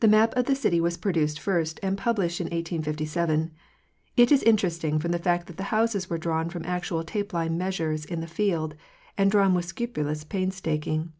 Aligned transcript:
The 0.00 0.08
map 0.08 0.34
of 0.36 0.46
the 0.46 0.56
city 0.56 0.80
was 0.80 0.96
produced 0.96 1.38
first 1.38 1.78
and 1.80 1.96
published 1.96 2.40
in 2.40 2.46
1857. 2.46 3.52
It 4.16 4.32
is 4.32 4.42
interesting 4.42 4.98
from 4.98 5.12
the 5.12 5.18
fact 5.20 5.46
that 5.46 5.58
the 5.58 5.62
houses 5.70 6.10
were 6.10 6.18
drawn 6.18 6.50
from 6.50 6.64
actual 6.64 7.04
tape 7.04 7.32
line 7.32 7.56
measures 7.56 8.04
in 8.04 8.20
the 8.20 8.26
field 8.26 8.74
and 9.16 9.30
drawn 9.30 9.54
with 9.54 9.66
scrupulous 9.66 10.24
painstaking. 10.24 11.12